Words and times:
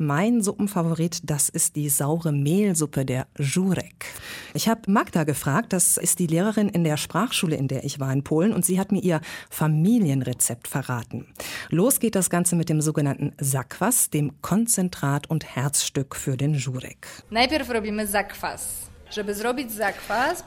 mein 0.00 0.42
Suppenfavorit, 0.42 1.20
das 1.24 1.48
ist 1.48 1.76
die 1.76 1.90
saure 1.90 2.32
Mehlsuppe 2.32 3.04
der 3.04 3.26
Jurek. 3.38 4.06
Ich 4.54 4.68
habe 4.68 4.90
Magda 4.90 5.24
gefragt, 5.24 5.72
das 5.72 5.98
ist 5.98 6.18
die 6.18 6.26
Lehrerin 6.26 6.68
in 6.70 6.84
der 6.84 6.96
Sprachschule, 6.96 7.54
in 7.54 7.68
der 7.68 7.84
ich 7.84 8.00
war 8.00 8.12
in 8.12 8.24
Polen, 8.24 8.52
und 8.52 8.64
sie 8.64 8.80
hat 8.80 8.92
mir 8.92 9.02
ihr 9.02 9.20
Familienrezept 9.50 10.68
verraten. 10.68 11.26
Los 11.68 12.00
geht 12.00 12.14
das 12.14 12.30
Ganze 12.30 12.56
mit 12.56 12.70
dem 12.70 12.80
sogenannten 12.80 13.32
Sakwas, 13.38 14.10
dem 14.10 14.40
Konzentrat 14.40 15.28
und 15.28 15.44
Herzstück 15.54 16.16
für 16.16 16.36
den 16.36 16.54
Jurek. 16.54 17.06
Najpierw 17.30 17.70
robimy 17.70 18.06
zakwas. 18.06 18.90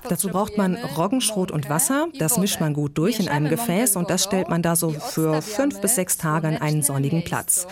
Dazu 0.08 0.30
braucht 0.30 0.58
man 0.58 0.76
Roggenschrot 0.76 1.52
und 1.52 1.70
Wasser. 1.70 2.08
Das 2.18 2.38
mischt 2.38 2.62
man 2.62 2.74
gut 2.74 2.98
durch 2.98 3.20
in 3.20 3.28
einem 3.28 3.50
Gefäß 3.50 3.98
und 3.98 4.10
das 4.10 4.24
stellt 4.24 4.50
man 4.50 4.62
da 4.62 4.76
so 4.76 4.92
für 4.92 5.42
fünf 5.42 5.82
bis 5.82 5.96
sechs 5.96 6.18
Tage 6.18 6.48
an 6.48 6.58
einen 6.58 6.82
sonnigen 6.82 7.24
Platz. 7.24 7.68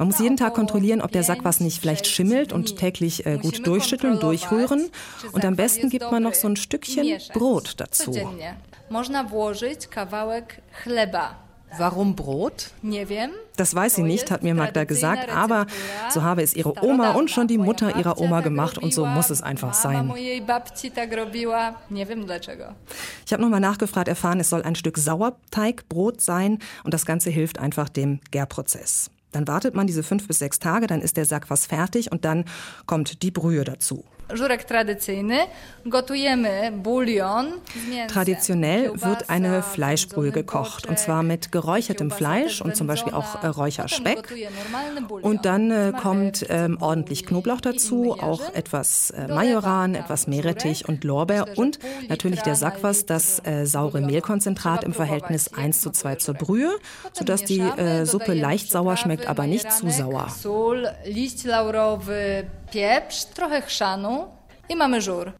Man 0.00 0.08
muss 0.08 0.18
jeden 0.18 0.36
Tag 0.38 0.54
kontrollieren, 0.54 1.02
ob 1.02 1.12
der 1.12 1.22
Sack 1.22 1.44
was 1.44 1.60
nicht 1.60 1.78
vielleicht 1.78 2.06
schimmelt 2.06 2.54
und 2.54 2.78
täglich 2.78 3.26
äh, 3.26 3.36
gut 3.36 3.66
durchschütteln, 3.66 4.18
durchrühren. 4.18 4.88
Und 5.32 5.44
am 5.44 5.56
besten 5.56 5.90
gibt 5.90 6.10
man 6.10 6.22
noch 6.22 6.32
so 6.32 6.48
ein 6.48 6.56
Stückchen 6.56 7.18
Brot 7.34 7.74
dazu. 7.76 8.14
Warum 11.76 12.16
Brot? 12.16 12.70
Das 13.56 13.74
weiß 13.74 13.96
sie 13.96 14.02
nicht, 14.02 14.30
hat 14.30 14.42
mir 14.42 14.54
Magda 14.54 14.84
gesagt, 14.84 15.28
aber 15.28 15.66
so 16.08 16.22
habe 16.22 16.42
es 16.42 16.56
ihre 16.56 16.82
Oma 16.82 17.10
und 17.10 17.30
schon 17.30 17.46
die 17.46 17.58
Mutter 17.58 17.94
ihrer 17.94 18.18
Oma 18.18 18.40
gemacht 18.40 18.78
und 18.78 18.94
so 18.94 19.04
muss 19.04 19.28
es 19.28 19.42
einfach 19.42 19.74
sein. 19.74 20.10
Ich 20.16 20.40
habe 23.34 23.42
nochmal 23.42 23.60
nachgefragt, 23.60 24.08
erfahren, 24.08 24.40
es 24.40 24.48
soll 24.48 24.62
ein 24.62 24.76
Stück 24.76 24.96
Sauerteigbrot 24.96 26.22
sein 26.22 26.58
und 26.84 26.94
das 26.94 27.04
Ganze 27.04 27.28
hilft 27.28 27.58
einfach 27.58 27.90
dem 27.90 28.20
Gärprozess. 28.30 29.10
Dann 29.32 29.48
wartet 29.48 29.74
man 29.74 29.86
diese 29.86 30.02
fünf 30.02 30.26
bis 30.26 30.38
sechs 30.38 30.58
Tage, 30.58 30.86
dann 30.86 31.00
ist 31.00 31.16
der 31.16 31.24
Sack 31.24 31.46
fast 31.46 31.66
fertig 31.66 32.10
und 32.12 32.24
dann 32.24 32.44
kommt 32.86 33.22
die 33.22 33.30
Brühe 33.30 33.64
dazu. 33.64 34.04
Żurek 34.32 34.64
tradycyjny. 34.64 35.38
Gotujemy 35.86 36.72
bulion. 36.72 37.46
Traditionell 38.08 38.90
wird 38.94 39.30
eine 39.30 39.62
Fleischbrühe 39.62 40.30
gekocht 40.30 40.86
und 40.86 40.98
zwar 40.98 41.22
mit 41.22 41.52
geräuchertem 41.52 42.10
Fleisch 42.10 42.60
und 42.60 42.76
zum 42.76 42.86
Beispiel 42.86 43.14
auch 43.14 43.42
äh, 43.42 43.46
Räucherspeck. 43.46 44.32
Und 45.22 45.44
dann 45.44 45.70
äh, 45.70 45.92
kommt 46.00 46.46
ähm, 46.48 46.78
ordentlich 46.80 47.26
Knoblauch 47.26 47.60
dazu, 47.60 48.16
auch 48.20 48.52
etwas 48.54 49.10
äh, 49.10 49.28
Majoran, 49.28 49.94
etwas 49.94 50.26
Meerrettich 50.26 50.88
und 50.88 51.04
Lorbeer 51.04 51.46
und 51.56 51.78
natürlich 52.08 52.42
der 52.42 52.56
Sakwas, 52.56 53.06
das 53.06 53.40
äh, 53.44 53.64
saure 53.66 54.00
Mehlkonzentrat 54.00 54.84
im 54.84 54.92
Verhältnis 54.92 55.52
1 55.52 55.80
zu 55.80 55.90
2 55.90 56.16
zur 56.16 56.34
Brühe, 56.34 56.70
sodass 57.12 57.44
die 57.44 57.60
äh, 57.60 58.04
Suppe 58.04 58.34
leicht 58.34 58.70
sauer 58.70 58.96
schmeckt, 58.96 59.26
aber 59.28 59.46
nicht 59.46 59.72
zu 59.72 59.90
sauer. 59.90 60.28
Sól, 60.28 60.88
liść 61.04 61.44
laurowy, 61.44 62.44
pieprz, 62.70 63.26
trochę 63.34 63.62
chrzanu 63.62 64.19
i 64.70 64.76
mamy 64.76 65.00
żur. 65.00 65.32